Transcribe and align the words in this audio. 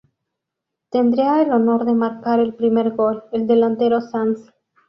Tendría 0.89 1.43
el 1.43 1.51
honor 1.53 1.85
de 1.85 1.93
marcar 1.93 2.39
el 2.39 2.55
primer 2.55 2.89
gol, 2.95 3.23
el 3.33 3.45
delantero 3.45 4.01
Sanz. 4.01 4.51